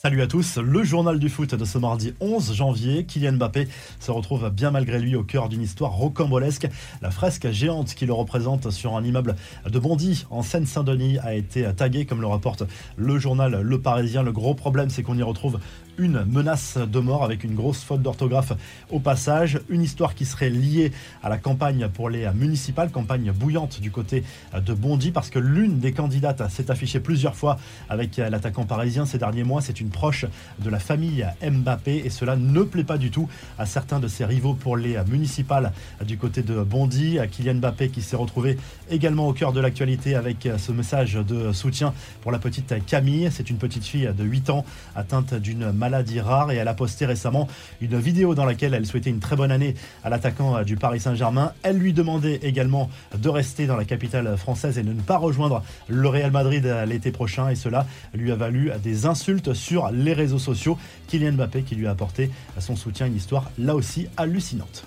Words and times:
Salut 0.00 0.22
à 0.22 0.28
tous, 0.28 0.58
le 0.58 0.84
journal 0.84 1.18
du 1.18 1.28
foot 1.28 1.56
de 1.56 1.64
ce 1.64 1.76
mardi 1.76 2.14
11 2.20 2.54
janvier. 2.54 3.04
Kylian 3.04 3.32
Mbappé 3.32 3.66
se 3.98 4.12
retrouve 4.12 4.48
bien 4.48 4.70
malgré 4.70 5.00
lui 5.00 5.16
au 5.16 5.24
cœur 5.24 5.48
d'une 5.48 5.60
histoire 5.60 5.90
rocambolesque. 5.90 6.68
La 7.02 7.10
fresque 7.10 7.50
géante 7.50 7.96
qui 7.96 8.06
le 8.06 8.12
représente 8.12 8.70
sur 8.70 8.96
un 8.96 9.02
immeuble 9.02 9.34
de 9.68 9.78
Bondy 9.80 10.24
en 10.30 10.42
Seine-Saint-Denis 10.42 11.18
a 11.18 11.34
été 11.34 11.64
taguée 11.74 12.06
comme 12.06 12.20
le 12.20 12.28
rapporte 12.28 12.62
le 12.96 13.18
journal 13.18 13.60
Le 13.60 13.80
Parisien. 13.80 14.22
Le 14.22 14.30
gros 14.30 14.54
problème 14.54 14.88
c'est 14.88 15.02
qu'on 15.02 15.18
y 15.18 15.22
retrouve 15.24 15.58
une 15.98 16.24
menace 16.24 16.78
de 16.78 16.98
mort 17.00 17.24
avec 17.24 17.44
une 17.44 17.54
grosse 17.54 17.82
faute 17.82 18.02
d'orthographe 18.02 18.52
au 18.90 19.00
passage. 19.00 19.60
Une 19.68 19.82
histoire 19.82 20.14
qui 20.14 20.24
serait 20.24 20.48
liée 20.48 20.92
à 21.22 21.28
la 21.28 21.36
campagne 21.38 21.88
pour 21.88 22.08
les 22.08 22.30
municipales, 22.32 22.90
campagne 22.90 23.32
bouillante 23.32 23.80
du 23.80 23.90
côté 23.90 24.22
de 24.54 24.72
Bondy 24.72 25.10
parce 25.10 25.28
que 25.28 25.40
l'une 25.40 25.80
des 25.80 25.92
candidates 25.92 26.48
s'est 26.50 26.70
affichée 26.70 27.00
plusieurs 27.00 27.34
fois 27.34 27.58
avec 27.88 28.16
l'attaquant 28.16 28.64
parisien 28.64 29.06
ces 29.06 29.18
derniers 29.18 29.44
mois. 29.44 29.60
C'est 29.60 29.80
une 29.80 29.90
proche 29.90 30.24
de 30.60 30.70
la 30.70 30.78
famille 30.78 31.26
Mbappé 31.42 32.02
et 32.04 32.10
cela 32.10 32.36
ne 32.36 32.62
plaît 32.62 32.84
pas 32.84 32.98
du 32.98 33.10
tout 33.10 33.28
à 33.58 33.66
certains 33.66 33.98
de 33.98 34.06
ses 34.06 34.24
rivaux 34.24 34.54
pour 34.54 34.76
les 34.76 34.96
municipales 35.08 35.72
du 36.06 36.16
côté 36.16 36.42
de 36.42 36.62
Bondy. 36.62 37.18
Kylian 37.30 37.56
Mbappé 37.56 37.88
qui 37.88 38.02
s'est 38.02 38.16
retrouvé 38.16 38.56
également 38.88 39.26
au 39.26 39.32
cœur 39.32 39.52
de 39.52 39.60
l'actualité 39.60 40.14
avec 40.14 40.48
ce 40.56 40.70
message 40.70 41.14
de 41.14 41.52
soutien 41.52 41.92
pour 42.20 42.30
la 42.30 42.38
petite 42.38 42.74
Camille. 42.86 43.28
C'est 43.32 43.50
une 43.50 43.58
petite 43.58 43.84
fille 43.84 44.08
de 44.16 44.24
8 44.24 44.50
ans 44.50 44.64
atteinte 44.94 45.34
d'une 45.34 45.72
maladie 45.72 45.87
rare 46.20 46.50
et 46.50 46.56
elle 46.56 46.68
a 46.68 46.74
posté 46.74 47.06
récemment 47.06 47.48
une 47.80 47.98
vidéo 47.98 48.34
dans 48.34 48.44
laquelle 48.44 48.74
elle 48.74 48.86
souhaitait 48.86 49.10
une 49.10 49.20
très 49.20 49.36
bonne 49.36 49.50
année 49.50 49.74
à 50.04 50.10
l'attaquant 50.10 50.62
du 50.62 50.76
Paris 50.76 51.00
Saint-Germain. 51.00 51.52
Elle 51.62 51.78
lui 51.78 51.92
demandait 51.92 52.40
également 52.42 52.90
de 53.16 53.28
rester 53.28 53.66
dans 53.66 53.76
la 53.76 53.84
capitale 53.84 54.36
française 54.36 54.78
et 54.78 54.82
de 54.82 54.92
ne 54.92 55.00
pas 55.00 55.16
rejoindre 55.16 55.62
le 55.88 56.08
Real 56.08 56.30
Madrid 56.30 56.64
l'été 56.86 57.10
prochain 57.10 57.48
et 57.48 57.54
cela 57.54 57.86
lui 58.14 58.32
a 58.32 58.36
valu 58.36 58.70
des 58.82 59.06
insultes 59.06 59.54
sur 59.54 59.90
les 59.90 60.12
réseaux 60.12 60.38
sociaux. 60.38 60.78
Kylian 61.08 61.32
Mbappé 61.32 61.62
qui 61.62 61.74
lui 61.74 61.86
a 61.86 61.90
apporté 61.90 62.30
son 62.58 62.76
soutien, 62.76 63.06
une 63.06 63.16
histoire 63.16 63.50
là 63.58 63.74
aussi 63.74 64.08
hallucinante. 64.16 64.84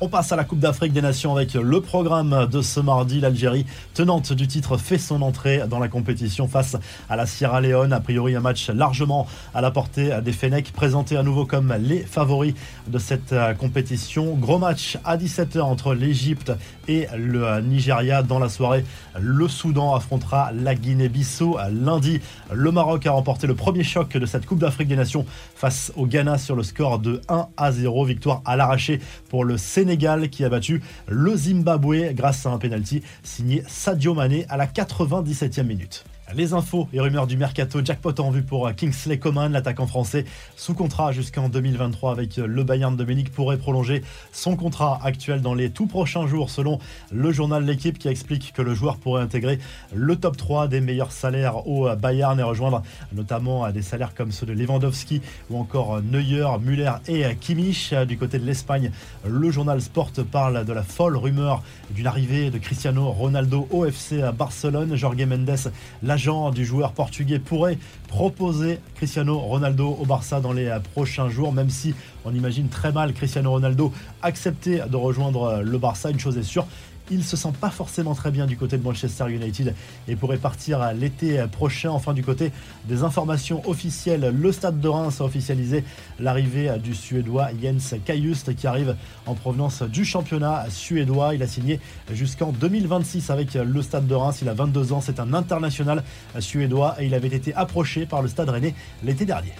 On 0.00 0.08
passe 0.08 0.32
à 0.32 0.36
la 0.36 0.42
Coupe 0.42 0.58
d'Afrique 0.58 0.92
des 0.92 1.00
Nations 1.00 1.36
avec 1.36 1.54
le 1.54 1.80
programme 1.80 2.48
de 2.50 2.62
ce 2.62 2.80
mardi. 2.80 3.20
L'Algérie, 3.20 3.64
tenante 3.94 4.32
du 4.32 4.48
titre, 4.48 4.76
fait 4.76 4.98
son 4.98 5.22
entrée 5.22 5.62
dans 5.68 5.78
la 5.78 5.86
compétition 5.86 6.48
face 6.48 6.76
à 7.08 7.14
la 7.14 7.26
Sierra 7.26 7.60
Leone. 7.60 7.92
A 7.92 8.00
priori, 8.00 8.34
un 8.34 8.40
match 8.40 8.70
largement 8.70 9.28
à 9.54 9.60
la 9.60 9.70
portée 9.70 10.10
des 10.20 10.32
Fennecs, 10.32 10.72
présentés 10.72 11.16
à 11.16 11.22
nouveau 11.22 11.46
comme 11.46 11.72
les 11.78 12.00
favoris 12.00 12.54
de 12.88 12.98
cette 12.98 13.32
euh, 13.32 13.54
compétition. 13.54 14.34
Gros 14.34 14.58
match 14.58 14.98
à 15.04 15.16
17h 15.16 15.60
entre 15.60 15.94
l'Égypte 15.94 16.52
et 16.88 17.06
le 17.16 17.46
euh, 17.46 17.60
Nigeria. 17.60 18.24
Dans 18.24 18.40
la 18.40 18.48
soirée, 18.48 18.84
le 19.20 19.46
Soudan 19.46 19.94
affrontera 19.94 20.50
la 20.52 20.74
Guinée-Bissau. 20.74 21.56
Lundi, 21.70 22.20
le 22.52 22.72
Maroc 22.72 23.06
a 23.06 23.12
remporté 23.12 23.46
le 23.46 23.54
premier 23.54 23.84
choc 23.84 24.16
de 24.16 24.26
cette 24.26 24.44
Coupe 24.44 24.58
d'Afrique 24.58 24.88
des 24.88 24.96
Nations 24.96 25.24
face 25.54 25.92
au 25.94 26.06
Ghana 26.06 26.36
sur 26.36 26.56
le 26.56 26.64
score 26.64 26.98
de 26.98 27.20
1 27.28 27.46
à 27.56 27.70
0. 27.70 28.04
Victoire 28.04 28.42
à 28.44 28.56
l'arraché 28.56 29.00
pour 29.30 29.44
le 29.44 29.56
Sénégal 29.56 29.83
Sénégal 29.84 30.30
qui 30.30 30.46
a 30.46 30.48
battu 30.48 30.80
le 31.08 31.36
Zimbabwe 31.36 32.14
grâce 32.14 32.46
à 32.46 32.50
un 32.50 32.56
penalty 32.56 33.02
signé 33.22 33.62
Sadio 33.66 34.14
Mané 34.14 34.46
à 34.48 34.56
la 34.56 34.66
97e 34.66 35.62
minute. 35.62 36.06
Les 36.32 36.54
infos 36.54 36.88
et 36.94 37.00
rumeurs 37.00 37.26
du 37.26 37.36
mercato 37.36 37.84
jackpot 37.84 38.18
en 38.18 38.30
vue 38.30 38.42
pour 38.42 38.74
Kingsley 38.74 39.18
Coman, 39.18 39.52
l'attaquant 39.52 39.86
français 39.86 40.24
sous 40.56 40.72
contrat 40.72 41.12
jusqu'en 41.12 41.50
2023 41.50 42.12
avec 42.12 42.38
le 42.38 42.64
Bayern 42.64 42.96
de 42.96 43.04
Munich 43.04 43.30
pourrait 43.30 43.58
prolonger 43.58 44.02
son 44.32 44.56
contrat 44.56 44.98
actuel 45.04 45.42
dans 45.42 45.52
les 45.52 45.68
tout 45.68 45.86
prochains 45.86 46.26
jours 46.26 46.48
selon 46.48 46.78
le 47.12 47.30
journal 47.30 47.64
L'équipe 47.64 47.98
qui 47.98 48.08
explique 48.08 48.54
que 48.54 48.62
le 48.62 48.74
joueur 48.74 48.96
pourrait 48.96 49.22
intégrer 49.22 49.58
le 49.94 50.16
top 50.16 50.38
3 50.38 50.66
des 50.66 50.80
meilleurs 50.80 51.12
salaires 51.12 51.68
au 51.68 51.94
Bayern 51.94 52.40
et 52.40 52.42
rejoindre 52.42 52.82
notamment 53.12 53.70
des 53.70 53.82
salaires 53.82 54.14
comme 54.14 54.32
ceux 54.32 54.46
de 54.46 54.54
Lewandowski 54.54 55.20
ou 55.50 55.58
encore 55.58 56.00
Neuer, 56.02 56.48
Müller 56.60 56.92
et 57.06 57.36
Kimmich. 57.38 57.92
Du 58.08 58.16
côté 58.16 58.38
de 58.38 58.46
l'Espagne, 58.46 58.90
le 59.26 59.50
journal 59.50 59.80
Sport 59.82 60.12
parle 60.32 60.64
de 60.64 60.72
la 60.72 60.82
folle 60.82 61.18
rumeur 61.18 61.62
d'une 61.90 62.06
arrivée 62.06 62.50
de 62.50 62.56
Cristiano 62.56 63.10
Ronaldo 63.10 63.68
au 63.70 63.84
FC 63.84 64.22
Barcelone. 64.36 64.96
Jorge 64.96 65.22
Mendes, 65.26 65.70
l'agent 66.14 66.52
du 66.52 66.64
joueur 66.64 66.92
portugais, 66.92 67.40
pourrait 67.40 67.76
proposer 68.06 68.78
Cristiano 68.94 69.36
Ronaldo 69.36 69.98
au 70.00 70.06
Barça 70.06 70.38
dans 70.38 70.52
les 70.52 70.72
prochains 70.92 71.28
jours, 71.28 71.52
même 71.52 71.70
si 71.70 71.92
on 72.24 72.32
imagine 72.32 72.68
très 72.68 72.92
mal 72.92 73.12
Cristiano 73.12 73.50
Ronaldo 73.50 73.92
accepter 74.22 74.82
de 74.88 74.96
rejoindre 74.96 75.60
le 75.64 75.76
Barça. 75.76 76.10
Une 76.10 76.20
chose 76.20 76.38
est 76.38 76.44
sûre, 76.44 76.68
il 77.10 77.24
se 77.24 77.36
sent 77.36 77.52
pas 77.60 77.70
forcément 77.70 78.14
très 78.14 78.30
bien 78.30 78.46
du 78.46 78.56
côté 78.56 78.78
de 78.78 78.82
Manchester 78.82 79.30
United 79.30 79.74
et 80.08 80.16
pourrait 80.16 80.38
partir 80.38 80.92
l'été 80.94 81.44
prochain. 81.50 81.90
Enfin, 81.90 82.14
du 82.14 82.22
côté 82.22 82.52
des 82.86 83.02
informations 83.02 83.68
officielles, 83.68 84.32
le 84.34 84.52
Stade 84.52 84.80
de 84.80 84.88
Reims 84.88 85.20
a 85.20 85.24
officialisé 85.24 85.84
l'arrivée 86.18 86.72
du 86.82 86.94
Suédois 86.94 87.48
Jens 87.60 87.94
Kajust 88.04 88.54
qui 88.54 88.66
arrive 88.66 88.96
en 89.26 89.34
provenance 89.34 89.82
du 89.82 90.04
championnat 90.04 90.66
suédois. 90.70 91.34
Il 91.34 91.42
a 91.42 91.46
signé 91.46 91.80
jusqu'en 92.12 92.52
2026 92.52 93.30
avec 93.30 93.54
le 93.54 93.82
Stade 93.82 94.06
de 94.06 94.14
Reims. 94.14 94.38
Il 94.42 94.48
a 94.48 94.54
22 94.54 94.92
ans, 94.92 95.00
c'est 95.00 95.20
un 95.20 95.34
international 95.34 96.02
suédois 96.38 96.96
et 96.98 97.06
il 97.06 97.14
avait 97.14 97.28
été 97.28 97.54
approché 97.54 98.06
par 98.06 98.22
le 98.22 98.28
Stade 98.28 98.48
Rennais 98.48 98.74
l'été 99.02 99.24
dernier. 99.24 99.52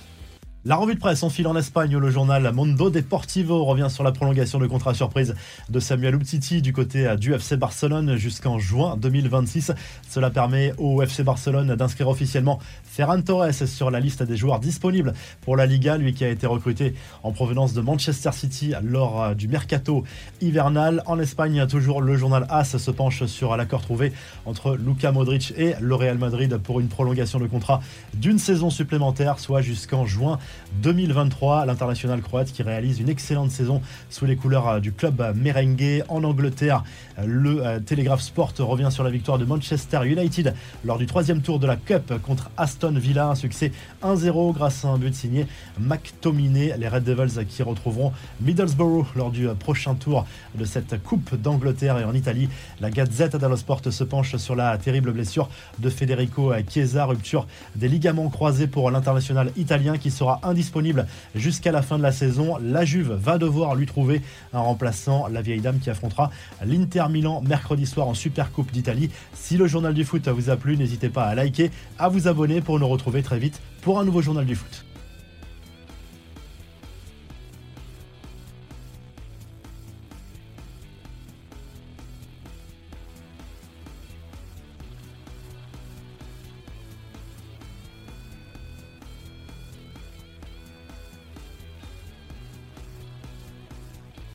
La 0.67 0.77
revue 0.77 0.95
de 0.95 0.99
presse 0.99 1.23
en 1.23 1.29
file 1.29 1.47
en 1.47 1.57
Espagne 1.57 1.95
le 1.95 2.09
journal 2.09 2.51
Mondo 2.55 2.89
Deportivo 2.89 3.67
revient 3.67 3.89
sur 3.91 4.03
la 4.03 4.13
prolongation 4.13 4.59
de 4.59 4.67
contrat 4.67 4.95
surprise 4.95 5.35
de 5.69 5.79
Samuel 5.79 6.15
Umtiti 6.15 6.63
du 6.63 6.73
côté 6.73 7.17
du 7.19 7.35
FC 7.35 7.59
Barcelone 7.59 8.17
jusqu'en 8.17 8.59
juin 8.59 8.97
2026. 8.97 9.73
Cela 10.09 10.31
permet 10.31 10.73
au 10.79 11.03
FC 11.03 11.23
Barcelone 11.23 11.77
d'inscrire 11.77 12.09
officiellement 12.09 12.61
Ferran 12.83 13.21
Torres 13.21 13.53
sur 13.53 13.91
la 13.91 14.01
liste 14.01 14.23
des 14.23 14.39
joueurs 14.39 14.59
disponibles 14.59 15.13
pour 15.43 15.55
la 15.55 15.67
Liga, 15.67 15.99
lui 15.99 16.15
qui 16.15 16.25
a 16.25 16.31
été 16.31 16.47
recruté 16.47 16.95
en 17.23 17.33
provenance 17.33 17.75
de 17.75 17.83
Manchester 17.83 18.33
City 18.33 18.73
lors 18.83 19.35
du 19.35 19.49
mercato 19.49 20.03
hivernal. 20.41 21.03
En 21.05 21.19
Espagne, 21.19 21.67
toujours 21.67 22.01
le 22.01 22.17
journal 22.17 22.47
AS 22.49 22.79
se 22.79 22.91
penche 22.91 23.27
sur 23.27 23.55
l'accord 23.59 23.83
trouvé 23.83 24.15
entre 24.47 24.77
Luka 24.77 25.13
Modric 25.13 25.53
et 25.59 25.75
le 25.79 25.95
Real 25.95 26.17
Madrid 26.17 26.57
pour 26.57 26.81
une 26.81 26.89
prolongation 26.89 27.39
de 27.39 27.49
contrat 27.49 27.83
d'une 28.15 28.39
saison 28.39 28.71
supplémentaire, 28.71 29.39
soit 29.41 29.61
jusqu'en 29.61 30.07
juin 30.07 30.39
2023. 30.83 31.67
L'international 31.67 32.21
croate 32.23 32.53
qui 32.53 32.63
réalise 32.63 33.01
une 33.01 33.09
excellente 33.09 33.51
saison 33.51 33.81
sous 34.11 34.27
les 34.27 34.37
couleurs 34.37 34.69
euh, 34.69 34.81
du 34.81 34.93
club 34.93 35.23
merengue 35.37 36.05
en 36.09 36.25
Angleterre. 36.25 36.85
Le 37.25 37.65
euh, 37.65 37.81
Telegraph 37.81 38.21
Sport 38.21 38.53
revient 38.59 38.89
sur 38.91 39.05
la 39.05 39.11
victoire 39.11 39.39
de 39.39 39.45
Manchester 39.45 40.01
United 40.05 40.55
lors 40.85 40.99
du 40.99 41.07
troisième 41.07 41.41
tour 41.41 41.59
de 41.59 41.67
la 41.67 41.77
Cup 41.77 42.13
contre 42.23 42.51
Aston 42.57 42.95
Villa. 42.97 43.29
Un 43.29 43.35
succès 43.35 43.73
1-0 44.03 44.53
grâce 44.55 44.85
à 44.85 44.89
un 44.89 44.99
but 44.99 45.15
signé 45.15 45.47
McTominay. 45.79 46.75
Les 46.79 46.89
Red 46.89 47.05
Devils 47.05 47.47
qui 47.47 47.63
retrouveront 47.63 48.13
Middlesbrough 48.41 49.07
lors 49.17 49.31
du 49.31 49.49
euh, 49.49 49.55
prochain 49.55 49.95
tour 49.95 50.27
de 50.55 50.65
cette 50.65 51.03
Coupe 51.03 51.35
d'Angleterre 51.35 51.99
et 51.99 52.05
en 52.05 52.15
Italie. 52.15 52.49
La 52.81 52.91
Gazette 52.91 53.37
dello 53.37 53.57
Sport 53.57 53.81
se 53.91 54.05
penche 54.05 54.37
sur 54.37 54.57
la 54.57 54.77
terrible 54.79 55.13
blessure 55.13 55.49
de 55.79 55.91
Federico 55.91 56.53
Chiesa, 56.69 57.05
rupture 57.05 57.47
des 57.77 57.89
ligaments 57.89 58.29
croisés 58.29 58.67
pour 58.67 58.91
l'international 58.91 59.51
italien 59.57 59.99
qui 59.99 60.11
sera 60.11 60.41
indisponible 60.47 61.07
jusqu'à 61.35 61.73
la 61.73 61.83
fin 61.83 61.99
de 61.99 62.03
la 62.03 62.13
saison. 62.13 62.57
La 62.61 62.85
Juve 62.85 63.13
va 63.13 63.39
devoir 63.39 63.75
lui 63.75 63.87
trouver 63.87 64.23
un 64.53 64.61
remplaçant, 64.61 65.29
la 65.29 65.43
vieille 65.43 65.61
dame 65.61 65.79
qui 65.79 65.91
affrontera 65.91 66.31
l'Inter 66.65 67.05
Milan 67.11 67.43
mercredi 67.43 67.87
soir 67.87 68.09
en 68.09 68.15
Super 68.15 68.53
Coupe 68.53 68.73
d'Italie. 68.73 69.11
Si 69.35 69.57
le 69.57 69.67
journal 69.67 69.95
du 69.95 70.05
foot 70.05 70.29
vous 70.29 70.51
a 70.51 70.57
plu, 70.57 70.77
n'hésitez 70.77 71.09
pas 71.09 71.25
à 71.25 71.35
liker, 71.35 71.71
à 71.99 72.09
vous 72.09 72.29
abonner 72.29 72.61
pour 72.61 72.79
nous 72.79 72.89
retrouver 72.89 73.23
très 73.23 73.39
vite 73.39 73.61
pour 73.83 73.99
un 73.99 74.05
nouveau 74.05 74.23
journal 74.23 74.47
du 74.47 74.55
foot. 74.55 74.85